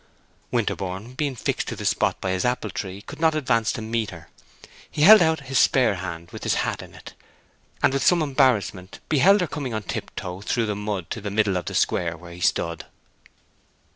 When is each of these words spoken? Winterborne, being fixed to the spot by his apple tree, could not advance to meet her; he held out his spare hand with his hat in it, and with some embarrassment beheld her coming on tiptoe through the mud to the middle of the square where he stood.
Winterborne, 0.49 1.13
being 1.13 1.35
fixed 1.35 1.67
to 1.67 1.75
the 1.75 1.85
spot 1.85 2.19
by 2.19 2.31
his 2.31 2.43
apple 2.43 2.71
tree, 2.71 3.03
could 3.03 3.19
not 3.19 3.35
advance 3.35 3.71
to 3.71 3.83
meet 3.83 4.09
her; 4.09 4.29
he 4.89 5.03
held 5.03 5.21
out 5.21 5.41
his 5.41 5.59
spare 5.59 5.93
hand 5.93 6.29
with 6.31 6.41
his 6.41 6.55
hat 6.65 6.81
in 6.81 6.95
it, 6.95 7.13
and 7.83 7.93
with 7.93 8.03
some 8.03 8.23
embarrassment 8.23 8.99
beheld 9.09 9.41
her 9.41 9.47
coming 9.47 9.75
on 9.75 9.83
tiptoe 9.83 10.41
through 10.41 10.65
the 10.65 10.75
mud 10.75 11.07
to 11.11 11.21
the 11.21 11.29
middle 11.29 11.55
of 11.55 11.65
the 11.65 11.75
square 11.75 12.17
where 12.17 12.33
he 12.33 12.41
stood. 12.41 12.85